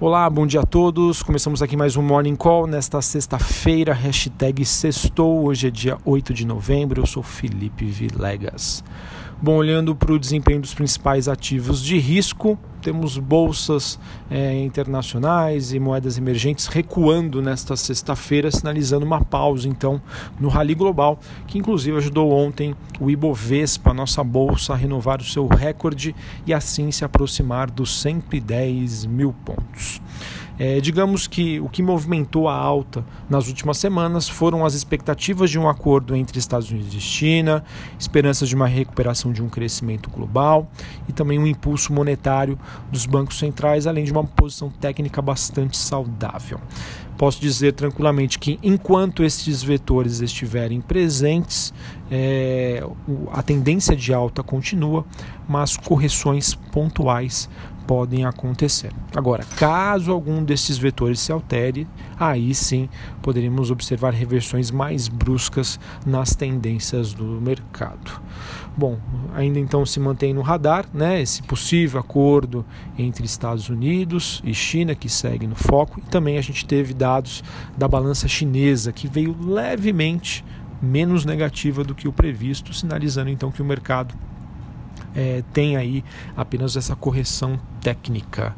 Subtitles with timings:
[0.00, 1.24] Olá, bom dia a todos.
[1.24, 5.44] Começamos aqui mais um Morning Call nesta sexta-feira, hashtag sextou.
[5.44, 7.02] Hoje é dia 8 de novembro.
[7.02, 8.84] Eu sou Felipe Vilegas.
[9.42, 12.56] Bom, olhando para o desempenho dos principais ativos de risco,
[12.88, 14.00] temos bolsas
[14.30, 20.00] é, internacionais e moedas emergentes recuando nesta sexta-feira, sinalizando uma pausa então
[20.40, 25.46] no rally global, que inclusive ajudou ontem o Ibovespa, nossa bolsa, a renovar o seu
[25.46, 26.16] recorde
[26.46, 30.00] e assim se aproximar dos 110 mil pontos.
[30.58, 35.58] É, digamos que o que movimentou a alta nas últimas semanas foram as expectativas de
[35.58, 37.62] um acordo entre Estados Unidos e China,
[37.98, 40.68] esperanças de uma recuperação de um crescimento global
[41.08, 42.58] e também um impulso monetário
[42.90, 46.60] dos bancos centrais, além de uma posição técnica bastante saudável.
[47.16, 51.74] Posso dizer tranquilamente que enquanto esses vetores estiverem presentes,
[52.08, 52.80] é,
[53.32, 55.04] a tendência de alta continua,
[55.48, 57.48] mas correções pontuais
[57.88, 58.92] podem acontecer.
[59.16, 61.88] Agora, caso algum desses vetores se altere,
[62.20, 62.86] aí sim
[63.22, 68.20] poderíamos observar reversões mais bruscas nas tendências do mercado.
[68.76, 68.98] Bom,
[69.34, 72.62] ainda então se mantém no radar né, esse possível acordo
[72.98, 77.42] entre Estados Unidos e China, que segue no foco, e também a gente teve dados
[77.74, 80.44] da balança chinesa, que veio levemente
[80.82, 84.14] menos negativa do que o previsto, sinalizando então que o mercado
[85.14, 86.04] é, tem aí
[86.36, 88.54] apenas essa correção técnica.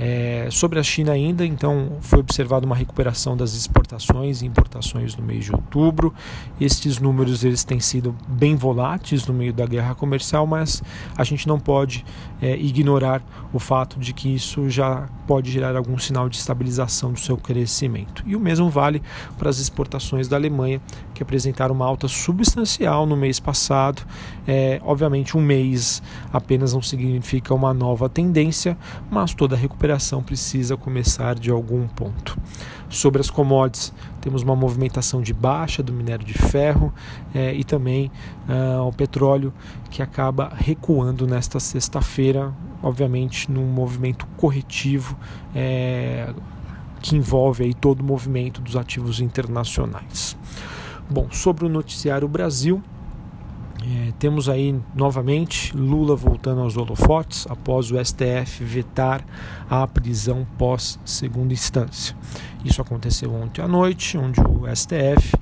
[0.00, 5.24] É, sobre a China ainda, então, foi observada uma recuperação das exportações e importações no
[5.24, 6.14] mês de outubro.
[6.60, 10.84] Estes números eles têm sido bem voláteis no meio da guerra comercial, mas
[11.16, 12.04] a gente não pode
[12.40, 13.20] é, ignorar
[13.52, 18.22] o fato de que isso já pode gerar algum sinal de estabilização do seu crescimento.
[18.24, 19.02] E o mesmo vale
[19.36, 20.80] para as exportações da Alemanha,
[21.12, 24.02] que apresentaram uma alta substancial no mês passado.
[24.46, 26.00] É, obviamente, um mês
[26.32, 28.57] apenas não significa uma nova tendência,
[29.10, 32.36] mas toda recuperação precisa começar de algum ponto.
[32.88, 36.92] Sobre as commodities, temos uma movimentação de baixa do minério de ferro
[37.34, 38.10] é, e também
[38.48, 39.52] uh, o petróleo
[39.90, 42.52] que acaba recuando nesta sexta-feira,
[42.82, 45.16] obviamente num movimento corretivo.
[45.54, 46.32] É,
[47.00, 50.36] que envolve aí todo o movimento dos ativos internacionais.
[51.08, 52.82] Bom, sobre o noticiário Brasil,
[53.90, 59.24] é, temos aí novamente Lula voltando aos holofotes após o STF vetar
[59.68, 62.14] a prisão pós segunda instância.
[62.62, 65.32] Isso aconteceu ontem à noite, onde o STF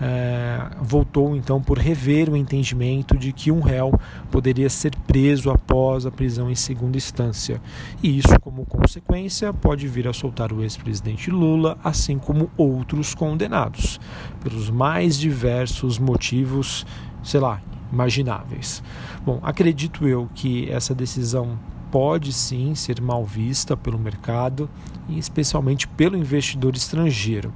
[0.00, 3.92] é, voltou então por rever o entendimento de que um réu
[4.32, 7.62] poderia ser preso após a prisão em segunda instância.
[8.02, 14.00] E isso, como consequência, pode vir a soltar o ex-presidente Lula, assim como outros condenados,
[14.42, 16.84] pelos mais diversos motivos,
[17.22, 17.60] sei lá,
[17.92, 18.82] imagináveis.
[19.24, 21.58] Bom, acredito eu que essa decisão
[21.90, 24.68] pode sim ser mal vista pelo mercado
[25.08, 27.52] e especialmente pelo investidor estrangeiro.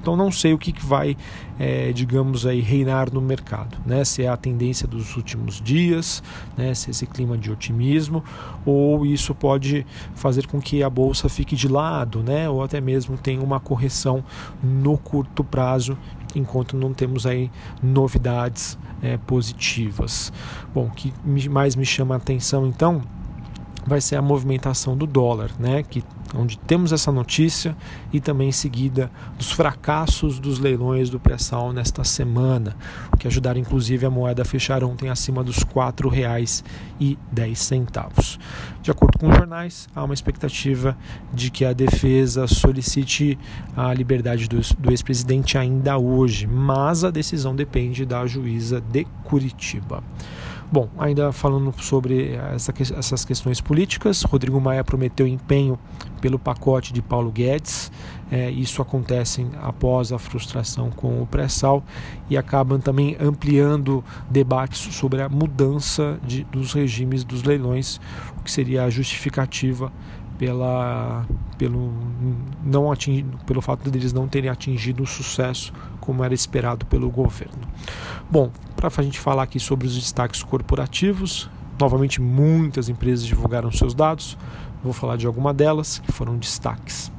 [0.00, 1.16] Então não sei o que, vai,
[1.58, 4.04] é, digamos aí, reinar no mercado, né?
[4.04, 6.22] Se é a tendência dos últimos dias,
[6.56, 6.72] né?
[6.74, 8.24] Se é esse clima de otimismo,
[8.64, 12.48] ou isso pode fazer com que a bolsa fique de lado, né?
[12.48, 14.24] Ou até mesmo tenha uma correção
[14.62, 15.98] no curto prazo,
[16.34, 17.50] enquanto não temos aí
[17.82, 20.32] novidades é, positivas.
[20.74, 21.12] Bom, o que
[21.48, 23.02] mais me chama a atenção então
[23.86, 25.82] vai ser a movimentação do dólar, né?
[25.82, 26.02] Que
[26.34, 27.76] onde temos essa notícia
[28.12, 32.76] e também em seguida dos fracassos dos leilões do pré-sal nesta semana,
[33.12, 38.38] o que ajudaram inclusive a moeda a fechar ontem acima dos R$ 4,10.
[38.82, 40.96] De acordo com os jornais, há uma expectativa
[41.32, 43.38] de que a defesa solicite
[43.76, 50.02] a liberdade do, do ex-presidente ainda hoje, mas a decisão depende da juíza de Curitiba.
[50.72, 55.76] Bom, ainda falando sobre essa, essas questões políticas, Rodrigo Maia prometeu empenho
[56.20, 57.90] pelo pacote de Paulo Guedes.
[58.30, 61.82] É, isso acontece após a frustração com o pré-sal
[62.28, 68.00] e acabam também ampliando debates sobre a mudança de, dos regimes dos leilões,
[68.38, 69.92] o que seria a justificativa
[70.38, 71.26] pela,
[71.58, 71.92] pelo,
[72.64, 75.70] não atingir, pelo fato deles não terem atingido o sucesso
[76.00, 77.68] como era esperado pelo governo.
[78.30, 78.50] Bom,
[78.88, 84.38] para a gente falar aqui sobre os destaques corporativos, novamente muitas empresas divulgaram seus dados,
[84.82, 87.12] vou falar de alguma delas que foram destaques.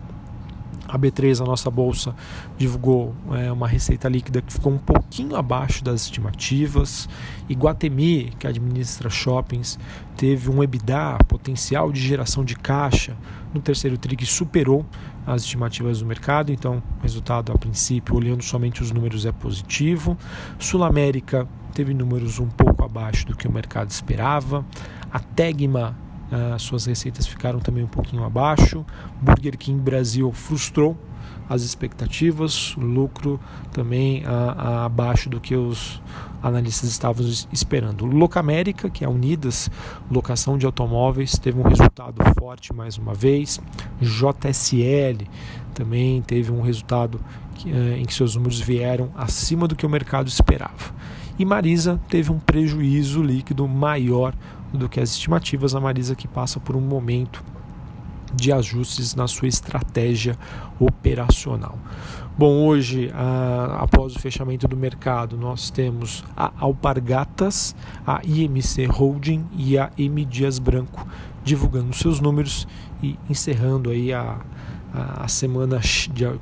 [0.92, 2.14] A B3, a nossa bolsa,
[2.58, 7.08] divulgou é, uma receita líquida que ficou um pouquinho abaixo das estimativas.
[7.48, 9.80] Iguatemi, que administra shoppings,
[10.18, 13.16] teve um EBITDA, potencial de geração de caixa,
[13.54, 14.86] no terceiro TRI que superou
[15.26, 16.52] as estimativas do mercado.
[16.52, 20.18] Então, o resultado, a princípio, olhando somente os números, é positivo.
[20.60, 24.66] Sul América teve números um pouco abaixo do que o mercado esperava.
[25.12, 25.96] A Tegma
[26.32, 28.86] uh, suas receitas ficaram também um pouquinho abaixo.
[29.22, 30.98] Burger King Brasil frustrou
[31.48, 33.40] as expectativas, lucro
[33.74, 36.02] também a, a, abaixo do que os
[36.42, 38.06] analistas estavam esperando.
[38.06, 39.70] Locamérica, que é a Unidas
[40.10, 43.60] Locação de Automóveis, teve um resultado forte mais uma vez.
[44.02, 45.28] JSL
[45.74, 47.20] também teve um resultado
[47.56, 50.96] que, eh, em que seus números vieram acima do que o mercado esperava.
[51.38, 54.34] E Marisa teve um prejuízo líquido maior
[54.74, 55.76] do que as estimativas.
[55.76, 57.44] A Marisa que passa por um momento
[58.34, 60.38] de ajustes na sua estratégia
[60.80, 61.78] operacional.
[62.38, 63.12] Bom, hoje,
[63.78, 67.76] após o fechamento do mercado, nós temos a Alpargatas,
[68.08, 71.06] a IMC Holding e a M Dias Branco
[71.44, 72.68] divulgando seus números
[73.04, 74.40] e encerrando aí a,
[74.94, 75.80] a semana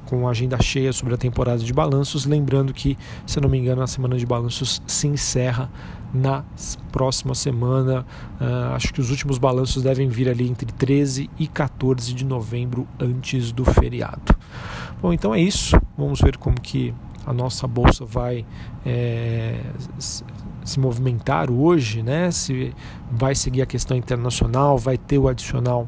[0.06, 2.26] com a agenda cheia sobre a temporada de balanços.
[2.26, 5.70] Lembrando que, se não me engano, a semana de balanços se encerra
[6.14, 6.44] na
[6.92, 8.06] próxima semana.
[8.40, 12.88] Uh, acho que os últimos balanços devem vir ali entre 13 e 14 de novembro,
[13.00, 14.36] antes do feriado.
[15.02, 15.80] Bom, então é isso.
[15.98, 16.94] Vamos ver como que
[17.26, 18.46] a nossa bolsa vai
[18.86, 19.60] é,
[20.64, 22.32] se movimentar hoje, né?
[22.32, 22.74] Se
[23.12, 25.88] vai seguir a questão internacional, vai ter o adicional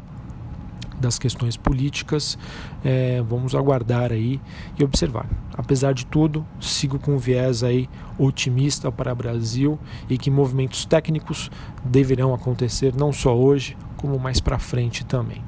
[1.02, 2.38] das questões políticas.
[2.84, 4.40] É, vamos aguardar aí
[4.80, 5.28] e observar.
[5.54, 10.86] Apesar de tudo, sigo com um viés aí otimista para o Brasil e que movimentos
[10.86, 11.52] técnicos
[11.84, 15.44] deverão acontecer não só hoje, como mais para frente também.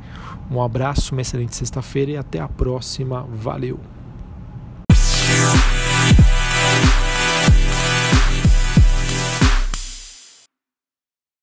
[0.52, 3.26] Um abraço, uma excelente sexta-feira e até a próxima.
[3.32, 4.03] Valeu!